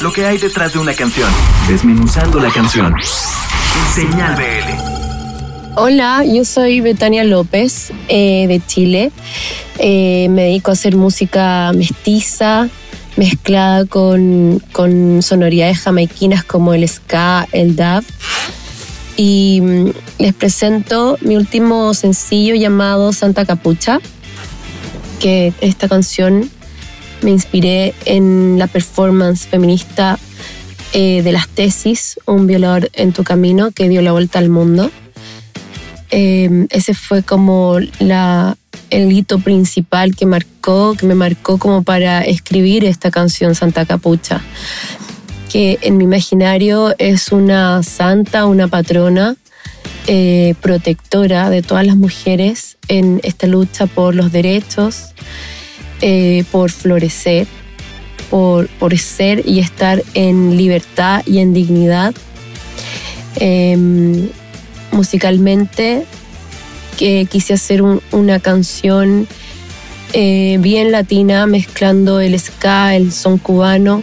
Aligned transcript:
lo 0.00 0.12
que 0.12 0.24
hay 0.24 0.38
detrás 0.38 0.72
de 0.72 0.78
una 0.78 0.94
canción, 0.94 1.30
desmenuzando 1.68 2.40
la 2.40 2.50
canción. 2.50 2.94
Señal 3.94 4.34
BL. 4.34 5.76
Hola, 5.76 6.24
yo 6.24 6.44
soy 6.44 6.80
Betania 6.80 7.22
López 7.22 7.92
eh, 8.08 8.46
de 8.48 8.62
Chile. 8.66 9.12
Eh, 9.78 10.28
me 10.30 10.44
dedico 10.44 10.70
a 10.70 10.74
hacer 10.74 10.96
música 10.96 11.72
mestiza, 11.74 12.68
mezclada 13.16 13.84
con, 13.84 14.62
con 14.72 15.22
sonoridades 15.22 15.80
jamaiquinas 15.80 16.44
como 16.44 16.72
el 16.72 16.88
ska, 16.88 17.46
el 17.52 17.76
dub. 17.76 18.04
Y 19.16 19.60
mm, 19.60 19.90
les 20.18 20.32
presento 20.32 21.18
mi 21.20 21.36
último 21.36 21.92
sencillo 21.92 22.54
llamado 22.54 23.12
Santa 23.12 23.44
Capucha, 23.44 24.00
que 25.20 25.52
esta 25.60 25.88
canción 25.88 26.50
me 27.22 27.30
inspiré 27.30 27.94
en 28.04 28.58
la 28.58 28.66
performance 28.66 29.46
feminista 29.46 30.18
eh, 30.92 31.22
de 31.22 31.32
las 31.32 31.48
tesis, 31.48 32.18
Un 32.26 32.46
violador 32.46 32.90
en 32.94 33.12
tu 33.12 33.22
camino, 33.22 33.70
que 33.70 33.88
dio 33.88 34.02
la 34.02 34.12
vuelta 34.12 34.38
al 34.38 34.48
mundo. 34.48 34.90
Eh, 36.10 36.66
ese 36.70 36.94
fue 36.94 37.22
como 37.22 37.78
la, 38.00 38.56
el 38.90 39.12
hito 39.12 39.38
principal 39.38 40.16
que 40.16 40.26
marcó, 40.26 40.94
que 40.98 41.06
me 41.06 41.14
marcó 41.14 41.58
como 41.58 41.82
para 41.82 42.22
escribir 42.22 42.84
esta 42.84 43.10
canción 43.10 43.54
Santa 43.54 43.86
Capucha, 43.86 44.40
que 45.50 45.78
en 45.82 45.96
mi 45.96 46.04
imaginario 46.04 46.94
es 46.98 47.30
una 47.30 47.82
santa, 47.82 48.46
una 48.46 48.66
patrona, 48.66 49.36
eh, 50.06 50.54
protectora 50.60 51.50
de 51.50 51.62
todas 51.62 51.86
las 51.86 51.96
mujeres 51.96 52.78
en 52.88 53.20
esta 53.22 53.46
lucha 53.46 53.86
por 53.86 54.14
los 54.14 54.32
derechos, 54.32 55.14
eh, 56.00 56.44
por 56.50 56.70
florecer, 56.70 57.46
por, 58.30 58.68
por, 58.68 58.96
ser 58.98 59.42
y 59.46 59.58
estar 59.58 60.02
en 60.14 60.56
libertad 60.56 61.22
y 61.26 61.38
en 61.38 61.52
dignidad. 61.52 62.14
Em, 63.36 64.28
musicalmente, 64.92 66.04
que 66.98 67.26
quise 67.30 67.54
hacer 67.54 67.82
una 67.82 68.40
canción 68.40 69.26
eh, 70.12 70.58
bien 70.60 70.90
latina, 70.90 71.46
mezclando 71.46 72.20
el 72.20 72.38
ska, 72.38 72.96
el 72.96 73.12
son 73.12 73.38
cubano 73.38 74.02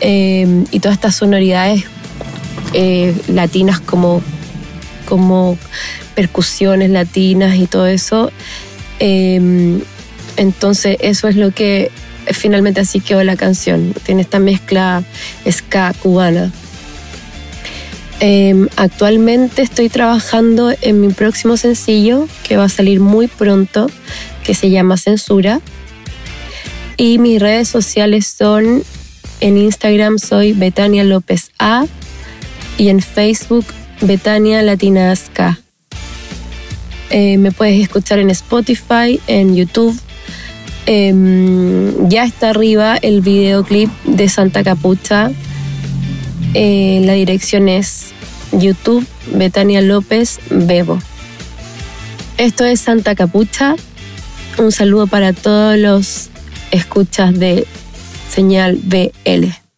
em, 0.00 0.64
y 0.70 0.80
todas 0.80 0.96
estas 0.96 1.14
sonoridades 1.14 1.84
eh, 2.74 3.14
latinas 3.28 3.80
como, 3.80 4.22
como 5.08 5.56
percusiones 6.14 6.90
latinas 6.90 7.56
y 7.56 7.66
todo 7.66 7.86
eso. 7.86 8.32
Entonces 10.40 10.96
eso 11.00 11.28
es 11.28 11.36
lo 11.36 11.50
que 11.50 11.90
finalmente 12.32 12.80
así 12.80 13.00
quedó 13.00 13.22
la 13.22 13.36
canción. 13.36 13.92
Tiene 14.04 14.22
esta 14.22 14.38
mezcla 14.38 15.04
ska 15.46 15.92
cubana. 16.02 16.50
Em, 18.20 18.66
actualmente 18.76 19.60
estoy 19.60 19.90
trabajando 19.90 20.72
en 20.80 21.02
mi 21.02 21.12
próximo 21.12 21.58
sencillo 21.58 22.26
que 22.42 22.56
va 22.56 22.64
a 22.64 22.68
salir 22.70 23.00
muy 23.00 23.26
pronto, 23.26 23.90
que 24.42 24.54
se 24.54 24.70
llama 24.70 24.96
Censura. 24.96 25.60
Y 26.96 27.18
mis 27.18 27.38
redes 27.38 27.68
sociales 27.68 28.26
son, 28.26 28.82
en 29.42 29.58
Instagram 29.58 30.18
soy 30.18 30.54
Betania 30.54 31.04
López 31.04 31.50
A 31.58 31.84
y 32.78 32.88
en 32.88 33.02
Facebook 33.02 33.66
Betania 34.00 34.62
Latinasca. 34.62 35.60
Eh, 37.10 37.36
me 37.36 37.52
puedes 37.52 37.78
escuchar 37.78 38.20
en 38.20 38.30
Spotify, 38.30 39.20
en 39.26 39.54
YouTube. 39.54 40.00
Em, 40.86 42.08
ya 42.08 42.24
está 42.24 42.50
arriba 42.50 42.96
el 42.96 43.20
videoclip 43.20 43.90
de 44.04 44.28
Santa 44.28 44.64
Capucha 44.64 45.30
eh, 46.54 47.00
la 47.04 47.12
dirección 47.12 47.68
es 47.68 48.12
YouTube 48.52 49.06
Betania 49.32 49.80
López 49.82 50.40
Bebo. 50.50 50.98
Esto 52.38 52.64
es 52.64 52.80
Santa 52.80 53.14
Capucha. 53.14 53.76
Un 54.58 54.72
saludo 54.72 55.06
para 55.06 55.32
todos 55.32 55.78
los 55.78 56.30
escuchas 56.72 57.38
de 57.38 57.66
señal 58.28 58.80
BL. 58.82 59.69